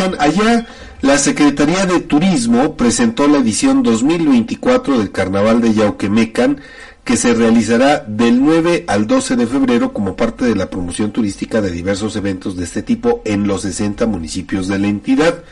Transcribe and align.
Allá 0.00 0.66
la 1.02 1.18
Secretaría 1.18 1.84
de 1.84 2.00
Turismo 2.00 2.74
presentó 2.74 3.28
la 3.28 3.36
edición 3.38 3.82
2024 3.82 4.98
del 4.98 5.12
Carnaval 5.12 5.60
de 5.60 5.74
Yauquemecan 5.74 6.62
que 7.04 7.18
se 7.18 7.34
realizará 7.34 8.02
del 8.06 8.42
9 8.42 8.84
al 8.86 9.06
12 9.06 9.36
de 9.36 9.46
febrero 9.46 9.92
como 9.92 10.16
parte 10.16 10.46
de 10.46 10.54
la 10.54 10.70
promoción 10.70 11.12
turística 11.12 11.60
de 11.60 11.70
diversos 11.70 12.16
eventos 12.16 12.56
de 12.56 12.64
este 12.64 12.82
tipo 12.82 13.20
en 13.26 13.46
los 13.46 13.62
60 13.62 14.06
municipios 14.06 14.68
de 14.68 14.78
la 14.78 14.88
entidad. 14.88 15.44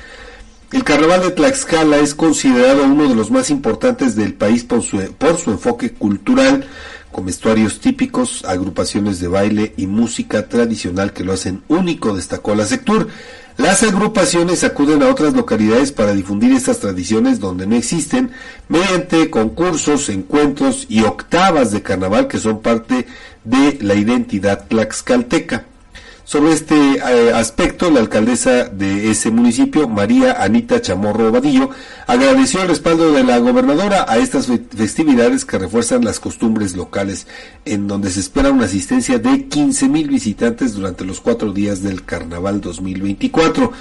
El 0.73 0.83
carnaval 0.83 1.21
de 1.21 1.31
Tlaxcala 1.31 1.99
es 1.99 2.15
considerado 2.15 2.85
uno 2.85 3.07
de 3.07 3.15
los 3.15 3.31
más 3.31 3.51
importantes 3.51 4.17
del 4.17 4.33
país 4.33 4.65
por 4.65 4.83
su, 4.83 4.99
por 5.19 5.37
su 5.37 5.51
enfoque 5.51 5.93
cultural, 5.93 6.67
con 7.13 7.27
vestuarios 7.27 7.81
típicos, 7.81 8.45
agrupaciones 8.47 9.21
de 9.21 9.29
baile 9.29 9.75
y 9.77 9.87
música 9.87 10.49
tradicional 10.49 11.13
que 11.13 11.25
lo 11.25 11.33
hacen 11.33 11.63
único, 11.69 12.15
destacó 12.15 12.55
la 12.55 12.65
Sectur. 12.65 13.09
Las 13.59 13.83
agrupaciones 13.83 14.63
acuden 14.63 15.03
a 15.03 15.09
otras 15.09 15.35
localidades 15.35 15.91
para 15.91 16.13
difundir 16.13 16.53
estas 16.53 16.79
tradiciones 16.79 17.41
donde 17.41 17.67
no 17.67 17.75
existen, 17.75 18.31
mediante 18.69 19.31
concursos, 19.31 20.09
encuentros 20.11 20.87
y 20.89 21.03
octavas 21.03 21.73
de 21.73 21.83
carnaval 21.83 22.29
que 22.29 22.39
son 22.39 22.63
parte 22.63 23.09
de 23.43 23.77
la 23.83 23.97
identidad 23.97 24.69
tlaxcalteca. 24.69 25.65
Sobre 26.29 26.53
este 26.53 26.75
eh, 26.75 27.33
aspecto, 27.33 27.91
la 27.91 28.01
alcaldesa 28.01 28.65
de 28.65 29.11
ese 29.11 29.31
municipio, 29.31 29.89
María 29.89 30.43
Anita 30.43 30.79
Chamorro 30.79 31.33
Vadillo, 31.33 31.71
agradeció 32.07 32.61
el 32.61 32.69
respaldo 32.69 33.15
de 33.15 33.25
la 33.25 33.39
gobernadora 33.39 34.05
a 34.07 34.19
estas 34.19 34.47
festividades 34.47 35.47
que 35.47 35.57
refuerzan 35.57 36.05
las 36.05 36.21
costumbres 36.21 36.77
locales, 36.77 37.27
en 37.65 37.89
donde 37.89 38.11
se 38.11 38.21
espera 38.21 38.51
una 38.51 38.67
asistencia 38.67 39.19
de 39.19 39.47
15 39.47 39.89
mil 39.89 40.11
visitantes 40.11 40.75
durante 40.75 41.07
los 41.07 41.23
cuatro 41.23 41.55
días 41.55 41.83
del 41.83 42.05
Carnaval 42.05 42.61
2024. 42.61 43.73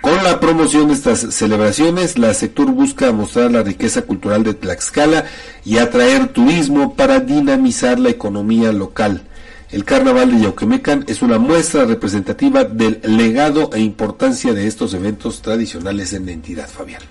Con 0.00 0.22
la 0.22 0.38
promoción 0.38 0.86
de 0.86 0.94
estas 0.94 1.18
celebraciones, 1.34 2.18
la 2.18 2.34
sector 2.34 2.70
busca 2.70 3.10
mostrar 3.10 3.50
la 3.50 3.64
riqueza 3.64 4.02
cultural 4.02 4.44
de 4.44 4.54
Tlaxcala 4.54 5.24
y 5.64 5.78
atraer 5.78 6.28
turismo 6.28 6.94
para 6.94 7.18
dinamizar 7.18 7.98
la 7.98 8.10
economía 8.10 8.70
local. 8.70 9.24
El 9.72 9.84
Carnaval 9.84 10.32
de 10.32 10.42
Yauquemecan 10.42 11.04
es 11.06 11.22
una 11.22 11.38
muestra 11.38 11.84
representativa 11.84 12.64
del 12.64 13.00
legado 13.04 13.70
e 13.72 13.78
importancia 13.78 14.52
de 14.52 14.66
estos 14.66 14.94
eventos 14.94 15.42
tradicionales 15.42 16.12
en 16.12 16.26
la 16.26 16.32
entidad, 16.32 16.68
Fabián. 16.68 17.02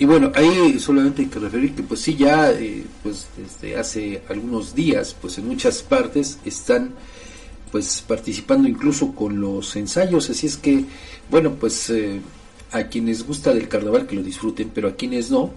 Y 0.00 0.04
bueno, 0.04 0.32
ahí 0.34 0.80
solamente 0.80 1.22
hay 1.22 1.28
que 1.28 1.38
referir 1.38 1.76
que 1.76 1.84
pues 1.84 2.00
sí, 2.00 2.16
ya 2.16 2.50
eh, 2.50 2.84
pues 3.04 3.28
desde 3.36 3.78
hace 3.78 4.20
algunos 4.28 4.74
días, 4.74 5.14
pues 5.20 5.38
en 5.38 5.46
muchas 5.46 5.80
partes 5.84 6.40
están 6.44 6.92
pues 7.70 8.02
participando 8.02 8.68
incluso 8.68 9.14
con 9.14 9.40
los 9.40 9.76
ensayos, 9.76 10.28
así 10.28 10.48
es 10.48 10.56
que, 10.56 10.84
bueno, 11.30 11.54
pues 11.54 11.88
eh, 11.90 12.20
a 12.72 12.82
quienes 12.84 13.24
gusta 13.24 13.54
del 13.54 13.68
carnaval 13.68 14.08
que 14.08 14.16
lo 14.16 14.24
disfruten, 14.24 14.72
pero 14.74 14.88
a 14.88 14.96
quienes 14.96 15.30
no, 15.30 15.52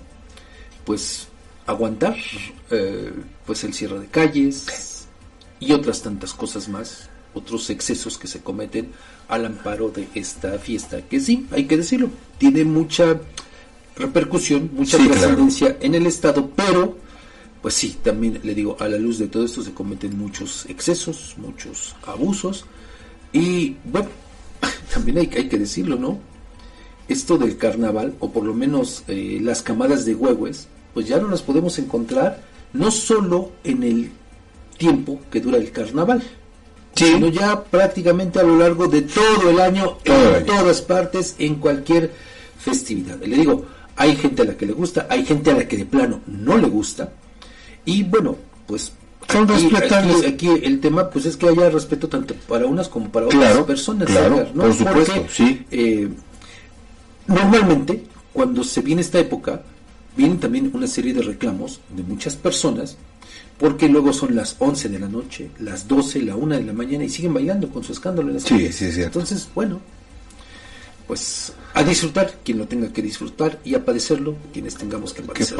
pues 0.86 1.28
aguantar 1.66 2.16
eh, 2.70 3.12
pues 3.48 3.64
el 3.64 3.74
cierre 3.74 4.00
de 4.00 4.08
calles, 4.08 4.95
y 5.60 5.72
otras 5.72 6.02
tantas 6.02 6.34
cosas 6.34 6.68
más, 6.70 7.10
otros 7.34 7.70
excesos 7.70 8.18
que 8.18 8.28
se 8.28 8.42
cometen 8.42 8.92
al 9.28 9.46
amparo 9.46 9.90
de 9.90 10.08
esta 10.14 10.58
fiesta, 10.60 11.02
que 11.02 11.20
sí, 11.20 11.48
hay 11.52 11.66
que 11.66 11.78
decirlo, 11.78 12.10
tiene 12.38 12.64
mucha 12.64 13.20
repercusión, 13.96 14.72
mucha 14.74 14.98
trascendencia 14.98 15.78
en 15.80 15.96
el 15.96 16.06
Estado, 16.06 16.50
pero 16.56 16.98
pues 17.62 17.74
sí, 17.74 17.98
también 18.04 18.40
le 18.44 18.54
digo, 18.54 18.78
a 18.80 18.88
la 18.88 18.98
luz 18.98 19.18
de 19.18 19.28
todo 19.28 19.44
esto 19.44 19.64
se 19.64 19.74
cometen 19.74 20.18
muchos 20.18 20.66
excesos, 20.68 21.36
muchos 21.38 21.96
abusos, 22.06 22.66
y 23.34 23.78
bueno, 23.86 24.10
también 24.94 25.18
hay, 25.18 25.30
hay 25.36 25.50
que 25.50 25.58
decirlo, 25.58 25.96
¿no? 25.96 26.20
Esto 27.08 27.38
del 27.38 27.58
carnaval, 27.58 28.16
o 28.20 28.32
por 28.32 28.44
lo 28.44 28.54
menos 28.54 29.04
eh, 29.08 29.40
las 29.42 29.62
camadas 29.62 30.06
de 30.06 30.16
huehues, 30.16 30.68
pues 30.94 31.08
ya 31.08 31.18
no 31.18 31.28
las 31.28 31.42
podemos 31.42 31.78
encontrar 31.80 32.42
no 32.74 32.92
solo 32.92 33.52
en 33.64 33.84
el 33.84 34.12
tiempo 34.78 35.20
que 35.32 35.42
dura 35.42 35.58
el 35.58 35.72
carnaval, 35.72 36.24
sino 36.94 37.28
ya 37.28 37.64
prácticamente 37.64 38.40
a 38.40 38.44
lo 38.44 38.58
largo 38.58 38.88
de 38.88 39.04
todo 39.04 39.50
el 39.50 39.60
año, 39.60 39.98
en 40.04 40.46
todas 40.46 40.82
partes, 40.82 41.36
en 41.40 41.56
cualquier 41.56 42.12
festividad. 42.58 43.20
Le 43.20 43.36
digo, 43.36 43.66
hay 43.96 44.16
gente 44.16 44.42
a 44.42 44.46
la 44.46 44.58
que 44.58 44.66
le 44.66 44.74
gusta, 44.74 45.08
hay 45.10 45.26
gente 45.26 45.52
a 45.52 45.56
la 45.56 45.68
que 45.68 45.78
de 45.78 45.86
plano 45.86 46.22
no 46.28 46.58
le 46.58 46.68
gusta, 46.68 47.12
y 47.86 48.04
bueno, 48.04 48.36
pues 48.66 48.94
aquí, 50.28 50.48
el 50.64 50.80
tema 50.80 51.10
pues 51.10 51.26
es 51.26 51.38
que 51.38 51.48
haya 51.48 51.70
respeto 51.70 52.08
tanto 52.08 52.36
para 52.48 52.66
unas 52.66 52.88
como 52.90 53.10
para 53.12 53.28
otras 53.28 53.58
personas. 53.64 54.08
Claro, 54.08 54.48
por 54.54 54.74
supuesto, 54.74 55.26
sí. 55.30 55.66
Eh, 55.72 56.10
normalmente, 57.28 58.04
cuando 58.34 58.64
se 58.64 58.82
viene 58.82 59.02
esta 59.02 59.20
época, 59.20 59.62
vienen 60.16 60.40
también 60.40 60.72
una 60.74 60.88
serie 60.88 61.14
de 61.14 61.22
reclamos 61.22 61.82
de 61.90 62.04
muchas 62.04 62.36
personas 62.36 62.98
porque 63.58 63.88
luego 63.88 64.14
son 64.14 64.36
las 64.36 64.56
11 64.60 64.90
de 64.90 65.00
la 65.00 65.08
noche, 65.08 65.50
las 65.60 65.88
12, 65.88 66.22
la 66.24 66.36
1 66.36 66.56
de 66.56 66.64
la 66.64 66.74
mañana 66.74 67.04
y 67.04 67.10
siguen 67.10 67.34
bailando 67.34 67.70
con 67.70 67.84
su 67.84 67.94
escándalo 67.94 68.30
en 68.30 68.36
la 68.36 68.40
sí, 68.42 68.72
sí, 68.72 68.92
sí, 68.92 69.02
Entonces, 69.02 69.48
bueno, 69.56 69.80
pues 71.08 71.54
a 71.74 71.84
disfrutar 71.84 72.40
quien 72.44 72.58
lo 72.58 72.68
tenga 72.68 72.92
que 72.92 73.02
disfrutar 73.02 73.60
y 73.64 73.76
a 73.76 73.86
padecerlo 73.86 74.36
quienes 74.52 74.76
tengamos 74.76 75.14
que 75.14 75.22
padecerlo. 75.22 75.58